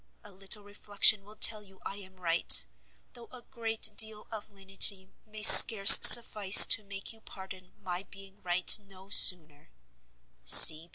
A 0.23 0.31
little 0.31 0.63
reflection 0.63 1.23
will 1.23 1.35
tell 1.35 1.61
you 1.61 1.79
I 1.85 1.97
am 1.97 2.15
right, 2.19 2.65
though 3.13 3.29
a 3.31 3.43
great 3.43 3.95
deal 3.95 4.25
of 4.31 4.49
lenity 4.49 5.11
may 5.27 5.43
scarce 5.43 5.99
suffice 6.01 6.65
to 6.65 6.83
make 6.83 7.13
you 7.13 7.21
pardon 7.21 7.73
my 7.83 8.01
being 8.09 8.41
right 8.41 8.79
no 8.87 9.09
sooner. 9.09 9.69